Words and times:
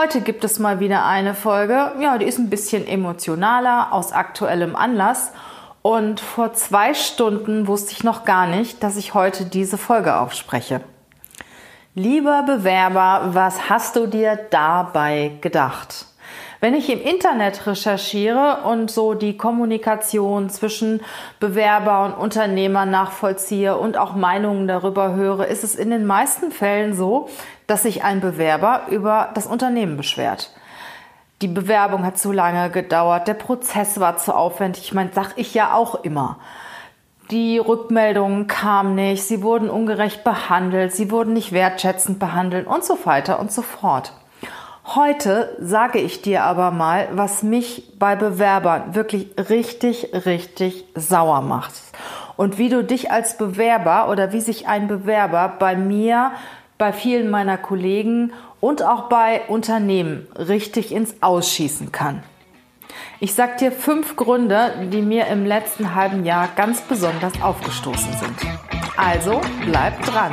Heute 0.00 0.20
gibt 0.20 0.44
es 0.44 0.60
mal 0.60 0.78
wieder 0.78 1.06
eine 1.06 1.34
Folge, 1.34 1.90
ja, 1.98 2.18
die 2.18 2.24
ist 2.24 2.38
ein 2.38 2.50
bisschen 2.50 2.86
emotionaler 2.86 3.92
aus 3.92 4.12
aktuellem 4.12 4.76
Anlass. 4.76 5.32
Und 5.82 6.20
vor 6.20 6.52
zwei 6.52 6.94
Stunden 6.94 7.66
wusste 7.66 7.90
ich 7.90 8.04
noch 8.04 8.24
gar 8.24 8.46
nicht, 8.46 8.84
dass 8.84 8.96
ich 8.96 9.14
heute 9.14 9.46
diese 9.46 9.76
Folge 9.76 10.14
aufspreche. 10.14 10.82
Lieber 11.96 12.44
Bewerber, 12.44 13.30
was 13.34 13.68
hast 13.68 13.96
du 13.96 14.06
dir 14.06 14.38
dabei 14.50 15.32
gedacht? 15.40 16.06
Wenn 16.60 16.74
ich 16.74 16.90
im 16.90 17.00
Internet 17.00 17.68
recherchiere 17.68 18.62
und 18.64 18.90
so 18.90 19.14
die 19.14 19.36
Kommunikation 19.36 20.50
zwischen 20.50 21.00
Bewerber 21.38 22.04
und 22.04 22.14
Unternehmer 22.14 22.84
nachvollziehe 22.84 23.76
und 23.76 23.96
auch 23.96 24.16
Meinungen 24.16 24.66
darüber 24.66 25.14
höre, 25.14 25.46
ist 25.46 25.62
es 25.62 25.76
in 25.76 25.90
den 25.90 26.04
meisten 26.04 26.50
Fällen 26.50 26.94
so, 26.94 27.28
dass 27.68 27.84
sich 27.84 28.02
ein 28.02 28.20
Bewerber 28.20 28.82
über 28.90 29.30
das 29.34 29.46
Unternehmen 29.46 29.96
beschwert. 29.96 30.50
Die 31.42 31.48
Bewerbung 31.48 32.04
hat 32.04 32.18
zu 32.18 32.32
lange 32.32 32.70
gedauert, 32.70 33.28
der 33.28 33.34
Prozess 33.34 34.00
war 34.00 34.16
zu 34.16 34.34
aufwendig. 34.34 34.82
Ich 34.82 34.94
meine, 34.94 35.10
sag 35.14 35.34
ich 35.36 35.54
ja 35.54 35.74
auch 35.74 36.02
immer. 36.02 36.38
Die 37.30 37.58
Rückmeldungen 37.58 38.48
kamen 38.48 38.96
nicht, 38.96 39.22
sie 39.22 39.42
wurden 39.42 39.70
ungerecht 39.70 40.24
behandelt, 40.24 40.92
sie 40.92 41.12
wurden 41.12 41.34
nicht 41.34 41.52
wertschätzend 41.52 42.18
behandelt 42.18 42.66
und 42.66 42.82
so 42.82 42.98
weiter 43.04 43.38
und 43.38 43.52
so 43.52 43.62
fort. 43.62 44.12
Heute 44.94 45.54
sage 45.60 45.98
ich 45.98 46.22
dir 46.22 46.44
aber 46.44 46.70
mal, 46.70 47.08
was 47.12 47.42
mich 47.42 47.82
bei 47.98 48.16
Bewerbern 48.16 48.94
wirklich 48.94 49.28
richtig, 49.50 50.08
richtig 50.24 50.86
sauer 50.94 51.42
macht. 51.42 51.74
Und 52.38 52.56
wie 52.56 52.70
du 52.70 52.82
dich 52.82 53.10
als 53.10 53.36
Bewerber 53.36 54.08
oder 54.08 54.32
wie 54.32 54.40
sich 54.40 54.66
ein 54.66 54.88
Bewerber 54.88 55.56
bei 55.58 55.76
mir, 55.76 56.32
bei 56.78 56.94
vielen 56.94 57.28
meiner 57.28 57.58
Kollegen 57.58 58.32
und 58.60 58.82
auch 58.82 59.10
bei 59.10 59.42
Unternehmen 59.48 60.26
richtig 60.34 60.90
ins 60.90 61.16
Ausschießen 61.20 61.92
kann. 61.92 62.22
Ich 63.20 63.34
sag 63.34 63.58
dir 63.58 63.72
fünf 63.72 64.16
Gründe, 64.16 64.72
die 64.90 65.02
mir 65.02 65.26
im 65.26 65.44
letzten 65.44 65.94
halben 65.94 66.24
Jahr 66.24 66.48
ganz 66.56 66.80
besonders 66.80 67.42
aufgestoßen 67.42 68.14
sind. 68.14 68.36
Also 68.96 69.38
bleib 69.66 70.00
dran. 70.06 70.32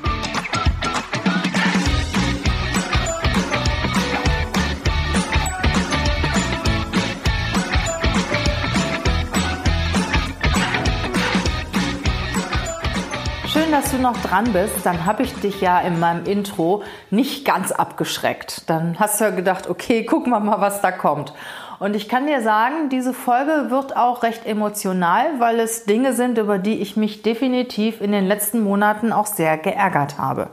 Dass 13.81 13.91
du 13.91 13.97
noch 13.97 14.17
dran 14.17 14.53
bist. 14.53 14.85
Dann 14.85 15.05
habe 15.05 15.23
ich 15.23 15.33
dich 15.39 15.59
ja 15.59 15.79
in 15.79 15.99
meinem 15.99 16.25
Intro 16.25 16.83
nicht 17.09 17.45
ganz 17.45 17.71
abgeschreckt. 17.71 18.69
Dann 18.69 18.99
hast 18.99 19.19
du 19.19 19.25
ja 19.25 19.31
gedacht, 19.31 19.67
okay, 19.67 20.05
gucken 20.05 20.31
wir 20.31 20.39
mal, 20.39 20.61
was 20.61 20.81
da 20.81 20.91
kommt. 20.91 21.33
Und 21.79 21.95
ich 21.95 22.07
kann 22.07 22.27
dir 22.27 22.43
sagen, 22.43 22.89
diese 22.89 23.11
Folge 23.11 23.71
wird 23.71 23.97
auch 23.97 24.21
recht 24.21 24.45
emotional, 24.45 25.25
weil 25.39 25.59
es 25.59 25.85
Dinge 25.85 26.13
sind, 26.13 26.37
über 26.37 26.59
die 26.59 26.79
ich 26.79 26.95
mich 26.95 27.23
definitiv 27.23 28.01
in 28.01 28.11
den 28.11 28.27
letzten 28.27 28.61
Monaten 28.61 29.11
auch 29.11 29.25
sehr 29.25 29.57
geärgert 29.57 30.19
habe. 30.19 30.49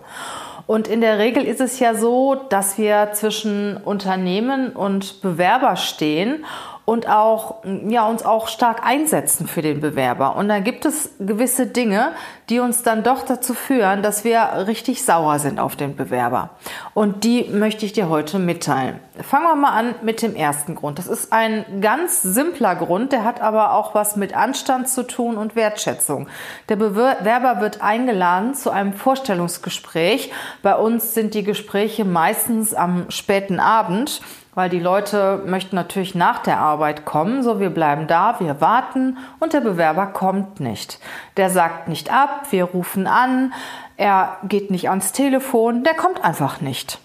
Und 0.66 0.88
in 0.88 1.02
der 1.02 1.18
Regel 1.18 1.44
ist 1.44 1.60
es 1.60 1.78
ja 1.80 1.94
so, 1.94 2.34
dass 2.34 2.78
wir 2.78 3.10
zwischen 3.12 3.76
Unternehmen 3.76 4.70
und 4.70 5.20
Bewerber 5.20 5.76
stehen 5.76 6.46
und 6.88 7.06
auch, 7.06 7.56
ja, 7.86 8.06
uns 8.06 8.24
auch 8.24 8.48
stark 8.48 8.82
einsetzen 8.82 9.46
für 9.46 9.60
den 9.60 9.78
Bewerber. 9.82 10.36
Und 10.36 10.48
dann 10.48 10.64
gibt 10.64 10.86
es 10.86 11.10
gewisse 11.18 11.66
Dinge, 11.66 12.12
die 12.48 12.60
uns 12.60 12.82
dann 12.82 13.02
doch 13.02 13.26
dazu 13.26 13.52
führen, 13.52 14.02
dass 14.02 14.24
wir 14.24 14.64
richtig 14.66 15.04
sauer 15.04 15.38
sind 15.38 15.60
auf 15.60 15.76
den 15.76 15.96
Bewerber. 15.96 16.48
Und 16.94 17.24
die 17.24 17.44
möchte 17.52 17.84
ich 17.84 17.92
dir 17.92 18.08
heute 18.08 18.38
mitteilen. 18.38 19.00
Fangen 19.20 19.44
wir 19.44 19.54
mal 19.54 19.72
an 19.72 19.96
mit 20.00 20.22
dem 20.22 20.34
ersten 20.34 20.76
Grund. 20.76 20.98
Das 20.98 21.08
ist 21.08 21.30
ein 21.30 21.82
ganz 21.82 22.22
simpler 22.22 22.74
Grund, 22.74 23.12
der 23.12 23.22
hat 23.22 23.42
aber 23.42 23.74
auch 23.74 23.94
was 23.94 24.16
mit 24.16 24.34
Anstand 24.34 24.88
zu 24.88 25.02
tun 25.02 25.36
und 25.36 25.56
Wertschätzung. 25.56 26.26
Der 26.70 26.76
Bewerber 26.76 27.60
wird 27.60 27.82
eingeladen 27.82 28.54
zu 28.54 28.70
einem 28.70 28.94
Vorstellungsgespräch. 28.94 30.32
Bei 30.62 30.74
uns 30.74 31.12
sind 31.12 31.34
die 31.34 31.44
Gespräche 31.44 32.06
meistens 32.06 32.72
am 32.72 33.10
späten 33.10 33.60
Abend 33.60 34.22
weil 34.58 34.70
die 34.70 34.80
Leute 34.80 35.40
möchten 35.46 35.76
natürlich 35.76 36.16
nach 36.16 36.40
der 36.40 36.58
Arbeit 36.58 37.04
kommen. 37.04 37.44
So, 37.44 37.60
wir 37.60 37.70
bleiben 37.70 38.08
da, 38.08 38.40
wir 38.40 38.60
warten 38.60 39.16
und 39.38 39.52
der 39.52 39.60
Bewerber 39.60 40.06
kommt 40.06 40.58
nicht. 40.58 40.98
Der 41.36 41.48
sagt 41.48 41.86
nicht 41.86 42.12
ab, 42.12 42.48
wir 42.50 42.64
rufen 42.64 43.06
an, 43.06 43.52
er 43.96 44.38
geht 44.42 44.72
nicht 44.72 44.90
ans 44.90 45.12
Telefon, 45.12 45.84
der 45.84 45.94
kommt 45.94 46.24
einfach 46.24 46.60
nicht. 46.60 46.98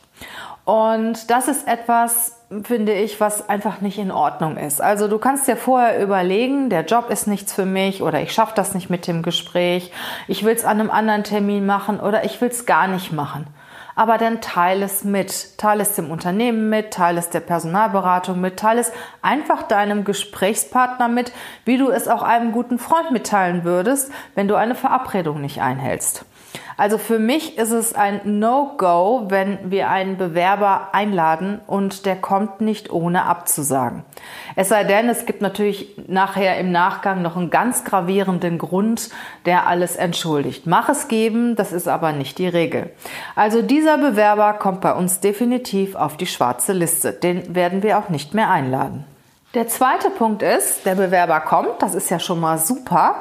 Und 0.65 1.29
das 1.29 1.47
ist 1.47 1.67
etwas, 1.67 2.39
finde 2.63 2.93
ich, 2.93 3.19
was 3.19 3.47
einfach 3.47 3.81
nicht 3.81 3.99
in 3.99 4.09
Ordnung 4.09 4.57
ist. 4.57 4.81
Also 4.81 5.07
du 5.07 5.19
kannst 5.19 5.47
dir 5.47 5.55
vorher 5.55 6.01
überlegen, 6.01 6.71
der 6.71 6.85
Job 6.85 7.11
ist 7.11 7.27
nichts 7.27 7.53
für 7.53 7.67
mich 7.67 8.01
oder 8.01 8.19
ich 8.19 8.31
schaffe 8.31 8.53
das 8.55 8.73
nicht 8.73 8.89
mit 8.89 9.05
dem 9.05 9.21
Gespräch, 9.21 9.91
ich 10.27 10.43
will 10.43 10.55
es 10.55 10.65
an 10.65 10.79
einem 10.79 10.89
anderen 10.89 11.23
Termin 11.23 11.67
machen 11.67 11.99
oder 11.99 12.23
ich 12.25 12.41
will 12.41 12.49
es 12.49 12.65
gar 12.65 12.87
nicht 12.87 13.11
machen 13.11 13.45
aber 13.95 14.17
dann 14.17 14.41
teile 14.41 14.85
es 14.85 15.03
mit. 15.03 15.57
Teile 15.57 15.83
es 15.83 15.95
dem 15.95 16.11
Unternehmen 16.11 16.69
mit, 16.69 16.91
teile 16.91 17.19
es 17.19 17.29
der 17.29 17.39
Personalberatung 17.39 18.39
mit, 18.39 18.57
teile 18.57 18.81
es 18.81 18.91
einfach 19.21 19.63
deinem 19.63 20.03
Gesprächspartner 20.03 21.07
mit, 21.07 21.31
wie 21.65 21.77
du 21.77 21.89
es 21.89 22.07
auch 22.07 22.23
einem 22.23 22.51
guten 22.51 22.79
Freund 22.79 23.11
mitteilen 23.11 23.63
würdest, 23.63 24.11
wenn 24.35 24.47
du 24.47 24.55
eine 24.55 24.75
Verabredung 24.75 25.41
nicht 25.41 25.61
einhältst. 25.61 26.25
Also 26.77 26.97
für 26.97 27.19
mich 27.19 27.57
ist 27.57 27.71
es 27.71 27.93
ein 27.93 28.21
No-Go, 28.23 29.25
wenn 29.29 29.71
wir 29.71 29.89
einen 29.89 30.17
Bewerber 30.17 30.89
einladen 30.91 31.61
und 31.67 32.05
der 32.05 32.15
kommt 32.15 32.61
nicht 32.61 32.91
ohne 32.91 33.25
abzusagen. 33.25 34.03
Es 34.55 34.69
sei 34.69 34.83
denn, 34.83 35.09
es 35.09 35.25
gibt 35.25 35.41
natürlich 35.41 35.95
nachher 36.07 36.57
im 36.57 36.71
Nachgang 36.71 37.21
noch 37.21 37.37
einen 37.37 37.49
ganz 37.49 37.83
gravierenden 37.83 38.57
Grund, 38.57 39.09
der 39.45 39.67
alles 39.67 39.95
entschuldigt. 39.95 40.65
Mach 40.65 40.89
es 40.89 41.07
geben, 41.07 41.55
das 41.55 41.71
ist 41.71 41.87
aber 41.87 42.11
nicht 42.11 42.37
die 42.37 42.47
Regel. 42.47 42.91
Also 43.35 43.61
dieser 43.61 43.97
Bewerber 43.97 44.53
kommt 44.53 44.81
bei 44.81 44.93
uns 44.93 45.19
definitiv 45.19 45.95
auf 45.95 46.17
die 46.17 46.27
schwarze 46.27 46.73
Liste. 46.73 47.13
Den 47.13 47.55
werden 47.55 47.83
wir 47.83 47.97
auch 47.97 48.09
nicht 48.09 48.33
mehr 48.33 48.49
einladen. 48.49 49.05
Der 49.53 49.67
zweite 49.67 50.09
Punkt 50.09 50.41
ist, 50.41 50.85
der 50.85 50.95
Bewerber 50.95 51.39
kommt, 51.39 51.81
das 51.81 51.93
ist 51.93 52.09
ja 52.09 52.19
schon 52.19 52.39
mal 52.39 52.57
super. 52.57 53.17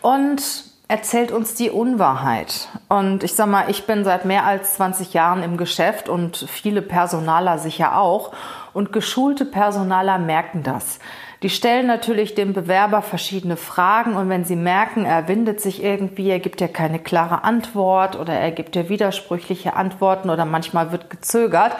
Und 0.00 0.67
erzählt 0.88 1.30
uns 1.30 1.54
die 1.54 1.70
Unwahrheit. 1.70 2.68
Und 2.88 3.22
ich 3.22 3.34
sag 3.34 3.46
mal, 3.46 3.70
ich 3.70 3.86
bin 3.86 4.04
seit 4.04 4.24
mehr 4.24 4.44
als 4.44 4.74
20 4.74 5.12
Jahren 5.12 5.42
im 5.42 5.58
Geschäft 5.58 6.08
und 6.08 6.36
viele 6.36 6.80
Personaler 6.80 7.58
sicher 7.58 7.98
auch. 7.98 8.32
Und 8.72 8.92
geschulte 8.92 9.44
Personaler 9.44 10.18
merken 10.18 10.62
das. 10.62 10.98
Die 11.44 11.50
stellen 11.50 11.86
natürlich 11.86 12.34
dem 12.34 12.52
Bewerber 12.52 13.00
verschiedene 13.00 13.56
Fragen 13.56 14.16
und 14.16 14.28
wenn 14.28 14.44
sie 14.44 14.56
merken, 14.56 15.04
er 15.04 15.28
windet 15.28 15.60
sich 15.60 15.84
irgendwie, 15.84 16.28
er 16.30 16.40
gibt 16.40 16.60
ja 16.60 16.66
keine 16.66 16.98
klare 16.98 17.44
Antwort 17.44 18.18
oder 18.18 18.32
er 18.32 18.50
gibt 18.50 18.74
ja 18.74 18.88
widersprüchliche 18.88 19.74
Antworten 19.74 20.30
oder 20.30 20.44
manchmal 20.44 20.90
wird 20.90 21.10
gezögert, 21.10 21.76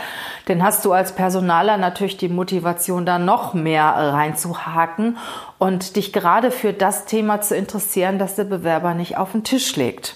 dann 0.47 0.63
hast 0.63 0.85
du 0.85 0.93
als 0.93 1.11
Personaler 1.11 1.77
natürlich 1.77 2.17
die 2.17 2.29
Motivation, 2.29 3.05
da 3.05 3.19
noch 3.19 3.53
mehr 3.53 3.85
reinzuhaken 3.85 5.19
und 5.59 5.97
dich 5.97 6.13
gerade 6.13 6.53
für 6.53 6.73
das 6.73 7.07
Thema 7.07 7.41
zu 7.41 7.57
interessieren, 7.57 8.21
das 8.21 8.37
der 8.37 8.45
Bewerber 8.45 8.95
nicht 8.95 9.17
auf 9.17 9.33
den 9.33 9.43
Tisch 9.43 9.75
legt. 9.75 10.15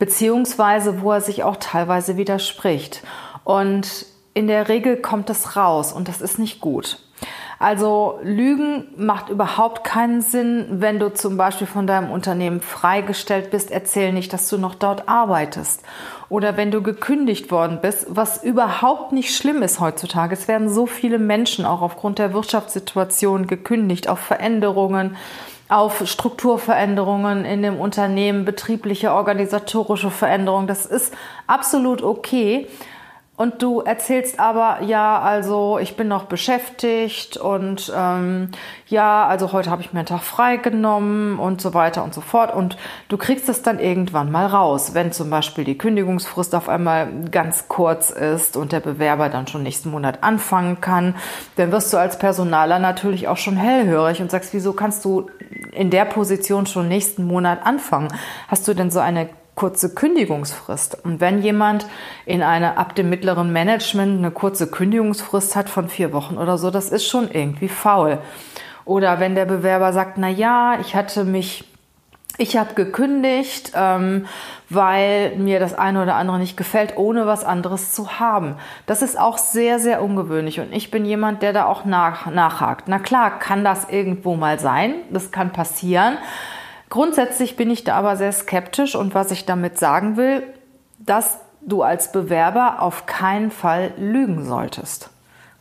Beziehungsweise, 0.00 1.00
wo 1.00 1.12
er 1.12 1.20
sich 1.20 1.44
auch 1.44 1.56
teilweise 1.60 2.16
widerspricht. 2.16 3.04
Und 3.44 4.06
in 4.34 4.48
der 4.48 4.68
Regel 4.68 4.96
kommt 4.96 5.28
das 5.28 5.54
raus 5.54 5.92
und 5.92 6.08
das 6.08 6.20
ist 6.20 6.40
nicht 6.40 6.60
gut. 6.60 6.98
Also 7.58 8.18
Lügen 8.22 8.88
macht 8.96 9.28
überhaupt 9.28 9.84
keinen 9.84 10.20
Sinn, 10.20 10.66
wenn 10.70 10.98
du 10.98 11.12
zum 11.12 11.36
Beispiel 11.36 11.66
von 11.66 11.86
deinem 11.86 12.10
Unternehmen 12.10 12.60
freigestellt 12.60 13.50
bist. 13.50 13.70
Erzähl 13.70 14.12
nicht, 14.12 14.32
dass 14.32 14.48
du 14.48 14.58
noch 14.58 14.74
dort 14.74 15.08
arbeitest. 15.08 15.82
Oder 16.28 16.56
wenn 16.56 16.70
du 16.70 16.82
gekündigt 16.82 17.50
worden 17.50 17.78
bist, 17.80 18.06
was 18.08 18.42
überhaupt 18.42 19.12
nicht 19.12 19.34
schlimm 19.34 19.62
ist 19.62 19.80
heutzutage. 19.80 20.34
Es 20.34 20.48
werden 20.48 20.68
so 20.68 20.86
viele 20.86 21.18
Menschen 21.18 21.64
auch 21.64 21.82
aufgrund 21.82 22.18
der 22.18 22.34
Wirtschaftssituation 22.34 23.46
gekündigt, 23.46 24.08
auf 24.08 24.18
Veränderungen 24.18 25.16
auf 25.68 26.06
Strukturveränderungen 26.06 27.44
in 27.44 27.62
dem 27.62 27.80
Unternehmen, 27.80 28.44
betriebliche, 28.44 29.12
organisatorische 29.12 30.10
Veränderungen. 30.10 30.66
Das 30.66 30.86
ist 30.86 31.14
absolut 31.46 32.02
okay. 32.02 32.68
Und 33.36 33.62
du 33.62 33.80
erzählst 33.80 34.38
aber, 34.38 34.82
ja, 34.82 35.18
also 35.18 35.78
ich 35.80 35.96
bin 35.96 36.06
noch 36.06 36.26
beschäftigt 36.26 37.36
und 37.36 37.92
ähm, 37.96 38.50
ja, 38.86 39.26
also 39.26 39.52
heute 39.52 39.70
habe 39.70 39.82
ich 39.82 39.92
mir 39.92 39.98
einen 39.98 40.06
Tag 40.06 40.22
frei 40.22 40.56
genommen 40.56 41.40
und 41.40 41.60
so 41.60 41.74
weiter 41.74 42.04
und 42.04 42.14
so 42.14 42.20
fort. 42.20 42.54
Und 42.54 42.76
du 43.08 43.16
kriegst 43.16 43.48
es 43.48 43.62
dann 43.62 43.80
irgendwann 43.80 44.30
mal 44.30 44.46
raus, 44.46 44.94
wenn 44.94 45.10
zum 45.10 45.30
Beispiel 45.30 45.64
die 45.64 45.76
Kündigungsfrist 45.76 46.54
auf 46.54 46.68
einmal 46.68 47.08
ganz 47.32 47.66
kurz 47.66 48.10
ist 48.10 48.56
und 48.56 48.70
der 48.70 48.78
Bewerber 48.78 49.28
dann 49.28 49.48
schon 49.48 49.64
nächsten 49.64 49.90
Monat 49.90 50.22
anfangen 50.22 50.80
kann, 50.80 51.16
dann 51.56 51.72
wirst 51.72 51.92
du 51.92 51.96
als 51.96 52.20
Personaler 52.20 52.78
natürlich 52.78 53.26
auch 53.26 53.36
schon 53.36 53.56
hellhörig 53.56 54.22
und 54.22 54.30
sagst, 54.30 54.54
wieso 54.54 54.74
kannst 54.74 55.04
du 55.04 55.28
in 55.72 55.90
der 55.90 56.04
Position 56.04 56.66
schon 56.66 56.86
nächsten 56.86 57.26
Monat 57.26 57.66
anfangen? 57.66 58.14
Hast 58.46 58.68
du 58.68 58.74
denn 58.74 58.92
so 58.92 59.00
eine 59.00 59.28
kurze 59.54 59.94
Kündigungsfrist. 59.94 61.04
Und 61.04 61.20
wenn 61.20 61.42
jemand 61.42 61.86
in 62.26 62.42
einer 62.42 62.78
ab 62.78 62.94
dem 62.94 63.08
mittleren 63.08 63.52
Management 63.52 64.18
eine 64.18 64.30
kurze 64.30 64.68
Kündigungsfrist 64.70 65.56
hat 65.56 65.68
von 65.68 65.88
vier 65.88 66.12
Wochen 66.12 66.38
oder 66.38 66.58
so, 66.58 66.70
das 66.70 66.90
ist 66.90 67.06
schon 67.06 67.30
irgendwie 67.30 67.68
faul. 67.68 68.18
Oder 68.84 69.20
wenn 69.20 69.34
der 69.34 69.46
Bewerber 69.46 69.92
sagt, 69.92 70.18
na 70.18 70.28
ja, 70.28 70.78
ich 70.80 70.94
hatte 70.94 71.24
mich 71.24 71.64
ich 72.36 72.56
habe 72.56 72.74
gekündigt, 72.74 73.72
ähm, 73.76 74.26
weil 74.68 75.36
mir 75.36 75.60
das 75.60 75.74
eine 75.74 76.02
oder 76.02 76.16
andere 76.16 76.38
nicht 76.38 76.56
gefällt, 76.56 76.96
ohne 76.96 77.26
was 77.26 77.44
anderes 77.44 77.92
zu 77.92 78.18
haben. 78.18 78.56
Das 78.86 79.02
ist 79.02 79.18
auch 79.18 79.38
sehr, 79.38 79.78
sehr 79.78 80.02
ungewöhnlich 80.02 80.58
und 80.58 80.72
ich 80.72 80.90
bin 80.90 81.04
jemand, 81.04 81.42
der 81.42 81.52
da 81.52 81.66
auch 81.66 81.84
nach, 81.84 82.26
nachhakt. 82.26 82.88
Na 82.88 82.98
klar, 82.98 83.38
kann 83.38 83.62
das 83.62 83.88
irgendwo 83.88 84.34
mal 84.34 84.58
sein, 84.58 84.94
das 85.10 85.30
kann 85.30 85.52
passieren, 85.52 86.18
Grundsätzlich 86.90 87.56
bin 87.56 87.70
ich 87.70 87.84
da 87.84 87.96
aber 87.96 88.16
sehr 88.16 88.32
skeptisch 88.32 88.94
und 88.94 89.14
was 89.14 89.30
ich 89.30 89.46
damit 89.46 89.78
sagen 89.78 90.16
will, 90.16 90.42
dass 90.98 91.38
du 91.60 91.82
als 91.82 92.12
Bewerber 92.12 92.82
auf 92.82 93.06
keinen 93.06 93.50
Fall 93.50 93.92
lügen 93.96 94.44
solltest. 94.44 95.10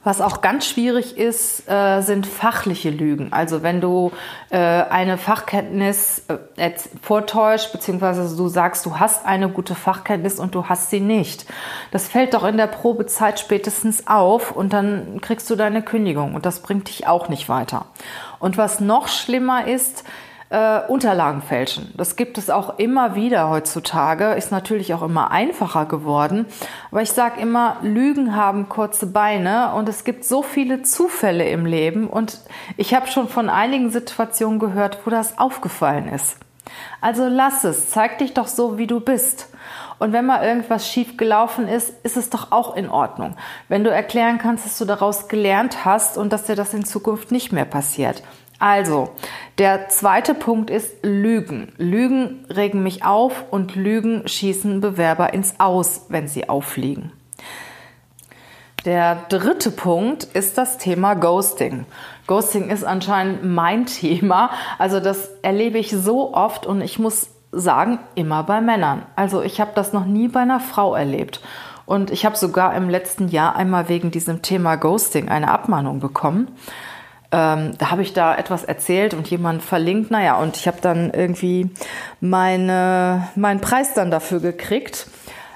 Was 0.06 0.20
auch 0.20 0.42
ganz 0.42 0.68
schwierig 0.68 1.18
ist, 1.18 1.70
äh, 1.70 2.02
sind 2.02 2.28
fachliche 2.28 2.90
Lügen. 2.90 3.32
Also 3.32 3.64
wenn 3.64 3.80
du 3.80 4.12
äh, 4.50 4.58
eine 4.58 5.18
Fachkenntnis 5.18 6.26
äh, 6.58 6.72
vortäuscht, 7.02 7.72
beziehungsweise 7.72 8.36
du 8.36 8.50
sagst, 8.50 8.86
du 8.86 9.00
hast 9.00 9.26
eine 9.26 9.48
gute 9.48 9.76
Fachkenntnis 9.76 10.40
und 10.40 10.56
du 10.56 10.68
hast 10.68 10.90
sie 10.90 11.00
nicht. 11.00 11.46
Das 11.92 12.10
fällt 12.10 12.34
doch 12.34 12.44
in 12.44 12.58
der 12.58 12.68
Probezeit 12.68 13.40
spätestens 13.40 14.06
auf 14.06 14.52
und 14.52 14.74
dann 14.74 15.22
kriegst 15.22 15.50
du 15.50 15.56
deine 15.56 15.82
Kündigung 15.82 16.36
und 16.36 16.46
das 16.46 16.60
bringt 16.60 16.90
dich 16.90 17.08
auch 17.08 17.30
nicht 17.30 17.48
weiter. 17.48 17.86
Und 18.40 18.58
was 18.58 18.82
noch 18.82 19.08
schlimmer 19.08 19.68
ist, 19.68 20.04
äh, 20.54 20.82
Unterlagen 20.88 21.42
fälschen. 21.42 21.92
Das 21.98 22.16
gibt 22.16 22.38
es 22.38 22.52
auch 22.52 22.78
immer 22.78 23.16
wieder 23.16 23.50
heutzutage, 23.50 24.34
ist 24.34 24.52
natürlich 24.52 24.94
auch 24.94 25.02
immer 25.02 25.32
einfacher 25.32 25.88
geworden. 25.88 26.46
Aber 26.92 27.02
ich 27.02 27.12
sage 27.12 27.42
immer, 27.42 27.78
Lügen 27.82 28.36
haben 28.36 28.70
kurze 28.70 29.08
Beine 29.08 29.74
und 29.74 29.90
es 29.90 30.04
gibt 30.04 30.26
so 30.26 30.44
viele 30.44 30.84
Zufälle 30.84 31.50
im 31.50 31.66
Leben 31.66 32.08
und 32.08 32.40
ich 32.78 32.94
habe 32.94 33.08
schon 33.08 33.28
von 33.30 33.50
einigen 33.50 33.90
Situationen 33.90 34.60
gehört, 34.60 35.00
wo 35.06 35.10
das 35.10 35.40
aufgefallen 35.40 36.08
ist. 36.08 36.38
Also 37.02 37.28
lass 37.28 37.64
es, 37.64 37.90
zeig 37.90 38.20
dich 38.20 38.36
doch 38.36 38.48
so, 38.48 38.78
wie 38.78 38.88
du 38.88 39.00
bist. 39.00 39.50
Und 39.98 40.14
wenn 40.14 40.26
mal 40.26 40.44
irgendwas 40.44 40.88
schief 40.88 41.18
gelaufen 41.18 41.68
ist, 41.68 41.94
ist 42.04 42.18
es 42.18 42.30
doch 42.30 42.52
auch 42.52 42.76
in 42.76 42.90
Ordnung. 42.90 43.36
Wenn 43.70 43.84
du 43.84 43.90
erklären 43.90 44.38
kannst, 44.38 44.66
dass 44.66 44.78
du 44.78 44.86
daraus 44.86 45.28
gelernt 45.28 45.84
hast 45.84 46.18
und 46.18 46.32
dass 46.32 46.44
dir 46.44 46.56
das 46.56 46.74
in 46.74 46.86
Zukunft 46.86 47.32
nicht 47.32 47.52
mehr 47.52 47.66
passiert. 47.66 48.22
Also, 48.64 49.10
der 49.58 49.90
zweite 49.90 50.34
Punkt 50.34 50.70
ist 50.70 51.04
Lügen. 51.04 51.74
Lügen 51.76 52.46
regen 52.50 52.82
mich 52.82 53.04
auf 53.04 53.44
und 53.52 53.76
Lügen 53.76 54.26
schießen 54.26 54.80
Bewerber 54.80 55.34
ins 55.34 55.60
Aus, 55.60 56.06
wenn 56.08 56.30
sie 56.30 56.48
auffliegen. 56.48 57.12
Der 58.86 59.16
dritte 59.28 59.70
Punkt 59.70 60.24
ist 60.24 60.58
das 60.58 60.78
Thema 60.78 61.16
Ghosting. 61.16 61.86
Ghosting 62.26 62.70
ist 62.70 62.86
anscheinend 62.86 63.44
mein 63.44 63.86
Thema. 64.02 64.50
Also 64.80 65.02
das 65.02 65.30
erlebe 65.42 65.78
ich 65.78 65.92
so 65.92 66.34
oft 66.34 66.66
und 66.66 66.80
ich 66.80 67.00
muss 67.00 67.32
sagen, 67.52 68.00
immer 68.16 68.44
bei 68.44 68.62
Männern. 68.62 69.02
Also 69.18 69.42
ich 69.42 69.60
habe 69.60 69.72
das 69.76 69.92
noch 69.92 70.06
nie 70.06 70.30
bei 70.30 70.40
einer 70.40 70.62
Frau 70.62 70.96
erlebt. 70.96 71.42
Und 71.86 72.12
ich 72.12 72.26
habe 72.26 72.38
sogar 72.38 72.76
im 72.76 72.90
letzten 72.90 73.28
Jahr 73.28 73.58
einmal 73.58 73.90
wegen 73.90 74.10
diesem 74.10 74.42
Thema 74.42 74.78
Ghosting 74.78 75.28
eine 75.28 75.52
Abmahnung 75.52 76.00
bekommen 76.00 76.48
ähm, 77.34 77.72
da 77.80 77.90
habe 77.90 78.04
ich 78.04 78.14
da 78.14 78.38
etwas 78.38 78.64
erzählt 78.64 79.16
und 79.16 79.28
jemand 79.28 79.64
verlinkt, 79.64 80.12
naja, 80.12 80.38
und 80.38 80.56
ich 80.56 80.68
habe 80.68 80.78
dann 80.82 81.10
irgendwie 81.12 81.72
meine, 82.22 83.28
meinen 83.36 83.60
Preis 83.60 83.96
dann 83.96 84.12
dafür 84.12 84.40
gekriegt. 84.40 85.08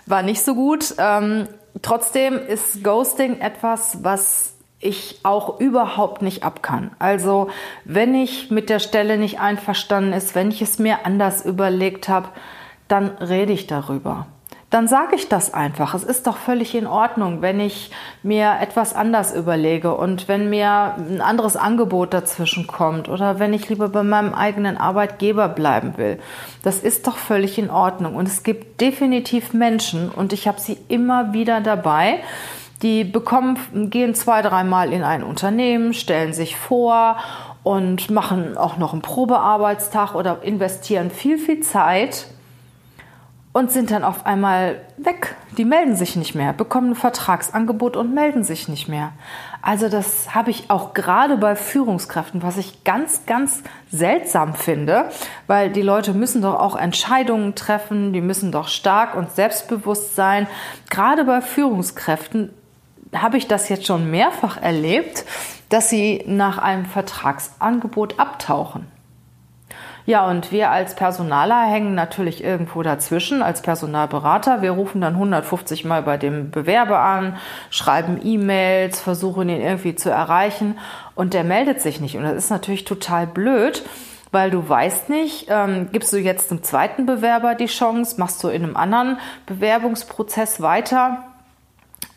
War 0.08 0.24
nicht 0.24 0.44
so 0.44 0.56
gut. 0.56 0.96
Ähm, 0.98 1.48
trotzdem 1.84 2.40
ist 2.40 2.84
Ghosting 2.84 3.42
etwas, 3.42 4.00
was 4.02 4.54
ich 4.80 5.20
auch 5.22 5.60
überhaupt 5.60 6.24
nicht 6.24 6.42
ab 6.44 6.64
kann. 6.64 6.92
Also 6.98 7.50
wenn 7.86 8.16
ich 8.16 8.50
mit 8.50 8.70
der 8.70 8.80
Stelle 8.80 9.20
nicht 9.20 9.40
einverstanden 9.40 10.14
ist, 10.14 10.34
wenn 10.34 10.50
ich 10.50 10.64
es 10.64 10.80
mir 10.80 11.06
anders 11.06 11.46
überlegt 11.46 12.10
habe, 12.10 12.30
dann 12.88 13.10
rede 13.20 13.54
ich 13.54 13.68
darüber 13.68 14.26
dann 14.70 14.90
sage 14.90 15.16
ich 15.16 15.30
das 15.30 15.54
einfach. 15.54 15.94
Es 15.94 16.04
ist 16.04 16.28
doch 16.28 16.36
völlig 16.36 16.76
in 16.76 16.88
Ordnung, 16.88 17.42
wenn 17.42 17.62
ich 17.62 17.90
mir 18.22 18.58
etwas 18.60 18.94
anders 18.94 19.34
überlege 19.34 19.96
und 19.96 20.28
wenn 20.28 20.50
mir 20.50 20.96
ein 20.98 21.22
anderes 21.22 21.56
Angebot 21.56 22.14
dazwischen 22.14 22.68
kommt 22.68 23.08
oder 23.08 23.40
wenn 23.40 23.54
ich 23.54 23.70
lieber 23.70 23.88
bei 23.88 24.04
meinem 24.04 24.34
eigenen 24.34 24.76
Arbeitgeber 24.76 25.48
bleiben 25.48 25.98
will. 25.98 26.20
Das 26.64 26.80
ist 26.80 27.08
doch 27.08 27.16
völlig 27.16 27.58
in 27.58 27.70
Ordnung. 27.70 28.16
Und 28.16 28.28
es 28.28 28.44
gibt 28.44 28.82
definitiv 28.82 29.54
Menschen 29.54 30.10
und 30.10 30.34
ich 30.34 30.50
habe 30.50 30.60
sie 30.60 30.78
immer 30.90 31.32
wieder 31.32 31.62
dabei, 31.62 32.20
die 32.82 33.06
bekommen, 33.06 33.58
gehen 33.90 34.16
zwei, 34.16 34.42
dreimal 34.42 34.92
in 34.92 35.04
ein 35.04 35.24
Unternehmen, 35.24 35.94
stellen 35.94 36.34
sich 36.34 36.58
vor 36.58 37.18
und 37.64 38.10
machen 38.12 38.58
auch 38.58 38.78
noch 38.78 38.92
einen 38.92 39.02
Probearbeitstag 39.02 40.14
oder 40.14 40.44
investieren 40.44 41.10
viel, 41.10 41.38
viel 41.38 41.62
Zeit 41.62 42.28
und 43.58 43.72
sind 43.72 43.90
dann 43.90 44.04
auf 44.04 44.28
einmal 44.28 44.82
weg. 44.98 45.36
Die 45.58 45.66
melden 45.66 45.96
sich 45.96 46.16
nicht 46.16 46.36
mehr, 46.36 46.54
bekommen 46.54 46.92
ein 46.92 46.96
Vertragsangebot 46.96 47.98
und 47.98 48.14
melden 48.14 48.44
sich 48.44 48.68
nicht 48.68 48.88
mehr. 48.88 49.14
Also 49.64 49.90
das 49.90 50.36
habe 50.36 50.52
ich 50.52 50.70
auch 50.70 50.94
gerade 50.94 51.38
bei 51.38 51.56
Führungskräften, 51.56 52.44
was 52.44 52.58
ich 52.58 52.84
ganz, 52.84 53.26
ganz 53.26 53.64
seltsam 53.90 54.54
finde, 54.54 55.10
weil 55.48 55.72
die 55.72 55.82
Leute 55.82 56.14
müssen 56.14 56.44
doch 56.44 56.54
auch 56.60 56.76
Entscheidungen 56.76 57.56
treffen, 57.56 58.14
die 58.14 58.22
müssen 58.22 58.52
doch 58.52 58.68
stark 58.68 59.16
und 59.16 59.32
selbstbewusst 59.32 60.16
sein. 60.16 60.46
Gerade 60.92 61.26
bei 61.26 61.42
Führungskräften 61.42 62.54
habe 63.16 63.38
ich 63.38 63.48
das 63.48 63.70
jetzt 63.70 63.88
schon 63.88 64.12
mehrfach 64.12 64.62
erlebt, 64.62 65.26
dass 65.70 65.90
sie 65.90 66.24
nach 66.28 66.60
einem 66.60 66.86
Vertragsangebot 66.86 68.20
abtauchen. 68.20 68.86
Ja, 70.08 70.26
und 70.26 70.54
wir 70.54 70.72
als 70.72 70.96
Personaler 70.96 71.66
hängen 71.66 71.94
natürlich 71.94 72.42
irgendwo 72.42 72.82
dazwischen, 72.82 73.42
als 73.42 73.62
Personalberater. 73.62 74.62
Wir 74.62 74.72
rufen 74.72 75.02
dann 75.02 75.16
150 75.16 75.84
Mal 75.84 76.02
bei 76.02 76.16
dem 76.16 76.50
Bewerber 76.50 77.00
an, 77.00 77.36
schreiben 77.72 78.18
E-Mails, 78.24 79.02
versuchen 79.02 79.50
ihn 79.50 79.60
irgendwie 79.60 79.96
zu 79.96 80.10
erreichen 80.10 80.80
und 81.14 81.34
der 81.34 81.44
meldet 81.44 81.82
sich 81.82 82.00
nicht. 82.00 82.16
Und 82.16 82.24
das 82.24 82.36
ist 82.36 82.50
natürlich 82.50 82.86
total 82.86 83.28
blöd, 83.28 83.84
weil 84.32 84.50
du 84.50 84.70
weißt 84.70 85.10
nicht, 85.10 85.48
ähm, 85.50 85.90
gibst 85.92 86.14
du 86.14 86.18
jetzt 86.18 86.52
dem 86.52 86.64
zweiten 86.64 87.06
Bewerber 87.06 87.56
die 87.56 87.66
Chance, 87.66 88.16
machst 88.18 88.42
du 88.46 88.48
in 88.48 88.64
einem 88.64 88.78
anderen 88.78 89.18
Bewerbungsprozess 89.46 90.62
weiter 90.62 91.26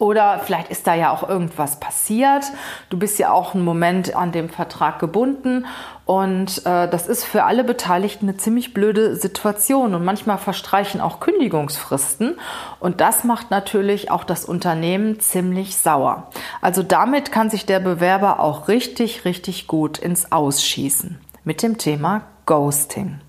oder 0.01 0.39
vielleicht 0.39 0.71
ist 0.71 0.87
da 0.87 0.95
ja 0.95 1.11
auch 1.13 1.29
irgendwas 1.29 1.79
passiert. 1.79 2.45
Du 2.89 2.99
bist 2.99 3.19
ja 3.19 3.33
auch 3.33 3.55
einen 3.55 3.65
Moment 3.65 4.17
an 4.17 4.33
dem 4.33 4.49
Vertrag 4.49 4.99
gebunden. 4.99 5.67
Und 6.07 6.65
äh, 6.65 6.89
das 6.89 7.07
ist 7.07 7.25
für 7.25 7.45
alle 7.45 7.65
Beteiligten 7.65 8.27
eine 8.27 8.39
ziemlich 8.39 8.73
blöde 8.73 9.15
Situation. 9.15 9.95
Und 9.95 10.03
manchmal 10.03 10.39
verstreichen 10.39 11.03
auch 11.03 11.21
Kündigungsfristen. 11.21 12.39
Und 12.81 13.03
das 13.03 13.25
macht 13.25 13.51
natürlich 13.51 14.11
auch 14.11 14.25
das 14.25 14.47
Unternehmen 14.47 15.21
ziemlich 15.21 15.77
sauer. 15.77 16.31
Also 16.63 16.83
damit 16.83 17.31
kann 17.31 17.51
sich 17.51 17.67
der 17.67 17.81
Bewerber 17.81 18.41
auch 18.41 18.69
richtig, 18.69 19.27
richtig 19.27 19.67
gut 19.67 19.99
ins 19.99 20.33
Ausschießen. 20.33 21.21
Mit 21.45 21.63
dem 21.63 21.77
Thema 21.77 22.23
Ghosting. 22.47 23.21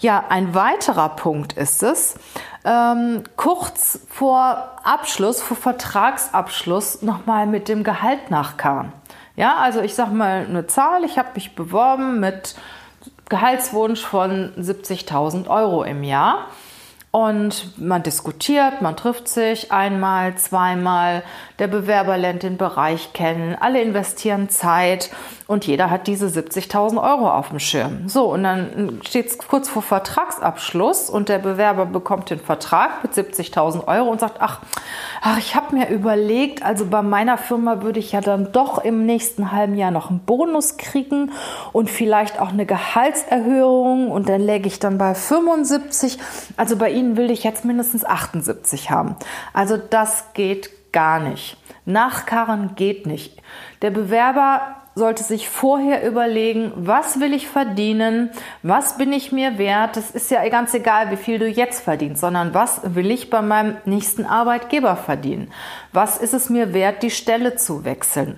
Ja, 0.00 0.24
ein 0.30 0.54
weiterer 0.54 1.10
Punkt 1.10 1.52
ist 1.52 1.82
es, 1.82 2.14
ähm, 2.64 3.22
kurz 3.36 4.00
vor 4.08 4.78
Abschluss, 4.82 5.42
vor 5.42 5.58
Vertragsabschluss 5.58 7.02
nochmal 7.02 7.46
mit 7.46 7.68
dem 7.68 7.84
Gehalt 7.84 8.30
nachkarren. 8.30 8.94
Ja, 9.36 9.56
also 9.56 9.80
ich 9.82 9.94
sage 9.94 10.12
mal 10.12 10.46
eine 10.48 10.66
Zahl, 10.66 11.04
ich 11.04 11.18
habe 11.18 11.28
mich 11.34 11.54
beworben 11.54 12.18
mit 12.18 12.54
Gehaltswunsch 13.28 14.00
von 14.00 14.54
70.000 14.58 15.48
Euro 15.48 15.82
im 15.82 16.02
Jahr. 16.02 16.46
Und 17.12 17.76
man 17.76 18.04
diskutiert, 18.04 18.82
man 18.82 18.96
trifft 18.96 19.26
sich 19.26 19.72
einmal, 19.72 20.36
zweimal. 20.36 21.24
Der 21.58 21.66
Bewerber 21.66 22.16
lernt 22.16 22.44
den 22.44 22.56
Bereich 22.56 23.12
kennen. 23.12 23.56
Alle 23.58 23.82
investieren 23.82 24.48
Zeit 24.48 25.10
und 25.50 25.66
jeder 25.66 25.90
hat 25.90 26.06
diese 26.06 26.28
70.000 26.28 27.02
Euro 27.02 27.28
auf 27.28 27.48
dem 27.48 27.58
Schirm. 27.58 28.08
So, 28.08 28.32
und 28.32 28.44
dann 28.44 29.00
steht 29.04 29.26
es 29.26 29.38
kurz 29.38 29.68
vor 29.68 29.82
Vertragsabschluss 29.82 31.10
und 31.10 31.28
der 31.28 31.40
Bewerber 31.40 31.86
bekommt 31.86 32.30
den 32.30 32.38
Vertrag 32.38 33.02
mit 33.02 33.14
70.000 33.14 33.88
Euro 33.88 34.08
und 34.08 34.20
sagt, 34.20 34.36
ach, 34.38 34.60
ach 35.20 35.38
ich 35.38 35.56
habe 35.56 35.74
mir 35.74 35.88
überlegt, 35.88 36.62
also 36.62 36.86
bei 36.86 37.02
meiner 37.02 37.36
Firma 37.36 37.82
würde 37.82 37.98
ich 37.98 38.12
ja 38.12 38.20
dann 38.20 38.52
doch 38.52 38.78
im 38.78 39.04
nächsten 39.04 39.50
halben 39.50 39.74
Jahr 39.74 39.90
noch 39.90 40.10
einen 40.10 40.20
Bonus 40.20 40.76
kriegen 40.76 41.32
und 41.72 41.90
vielleicht 41.90 42.38
auch 42.38 42.50
eine 42.50 42.64
Gehaltserhöhung 42.64 44.12
und 44.12 44.28
dann 44.28 44.42
läge 44.42 44.68
ich 44.68 44.78
dann 44.78 44.98
bei 44.98 45.16
75. 45.16 46.16
Also 46.56 46.76
bei 46.76 46.92
Ihnen 47.00 47.16
will 47.16 47.30
ich 47.30 47.44
jetzt 47.44 47.64
mindestens 47.64 48.04
78 48.04 48.90
haben. 48.90 49.16
Also 49.52 49.76
das 49.76 50.32
geht 50.34 50.92
gar 50.92 51.18
nicht. 51.20 51.56
Nachkarren 51.86 52.74
geht 52.76 53.06
nicht. 53.06 53.40
Der 53.82 53.90
Bewerber 53.90 54.76
sollte 54.94 55.22
sich 55.22 55.48
vorher 55.48 56.06
überlegen, 56.06 56.72
was 56.76 57.20
will 57.20 57.32
ich 57.32 57.48
verdienen, 57.48 58.30
was 58.62 58.98
bin 58.98 59.12
ich 59.12 59.32
mir 59.32 59.56
wert. 59.56 59.96
Es 59.96 60.10
ist 60.10 60.30
ja 60.30 60.46
ganz 60.48 60.74
egal, 60.74 61.10
wie 61.10 61.16
viel 61.16 61.38
du 61.38 61.48
jetzt 61.48 61.80
verdienst, 61.80 62.20
sondern 62.20 62.52
was 62.54 62.80
will 62.84 63.10
ich 63.10 63.30
bei 63.30 63.40
meinem 63.40 63.76
nächsten 63.84 64.26
Arbeitgeber 64.26 64.96
verdienen. 64.96 65.52
Was 65.92 66.18
ist 66.18 66.34
es 66.34 66.50
mir 66.50 66.74
wert, 66.74 67.02
die 67.02 67.10
Stelle 67.10 67.56
zu 67.56 67.84
wechseln. 67.84 68.36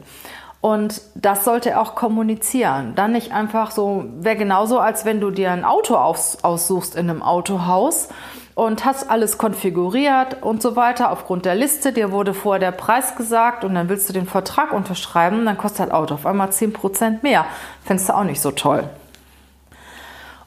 Und 0.63 1.03
das 1.17 1.45
sollte 1.45 1.71
er 1.71 1.81
auch 1.81 1.97
kommunizieren. 1.97 2.95
Dann 2.95 3.13
nicht 3.13 3.33
einfach 3.33 3.73
so, 3.73 4.05
wäre 4.21 4.37
genauso, 4.37 4.79
als 4.79 5.05
wenn 5.05 5.21
du 5.21 5.33
dir 5.33 5.51
ein 5.51 5.65
Auto 5.65 5.97
aus, 5.97 6.39
aussuchst 6.43 6.95
in 6.95 7.11
einem 7.11 7.21
Autohaus 7.21 8.09
und 8.55 8.85
hast 8.85 9.11
alles 9.11 9.39
konfiguriert 9.39 10.41
und 10.41 10.63
so 10.63 10.77
weiter 10.77 11.11
aufgrund 11.11 11.47
der 11.47 11.57
Liste. 11.57 11.93
Dir 11.93 12.13
wurde 12.13 12.33
vorher 12.33 12.61
der 12.61 12.71
Preis 12.71 13.17
gesagt 13.17 13.65
und 13.65 13.75
dann 13.75 13.89
willst 13.89 14.09
du 14.09 14.13
den 14.13 14.27
Vertrag 14.27 14.73
unterschreiben, 14.73 15.45
dann 15.45 15.59
kostet 15.59 15.89
das 15.89 15.91
Auto 15.91 16.15
auf 16.15 16.27
einmal 16.27 16.51
10% 16.51 17.23
mehr. 17.23 17.45
Findest 17.85 18.09
du 18.09 18.15
auch 18.15 18.25
nicht 18.25 18.41
so 18.41 18.53
toll. 18.53 18.85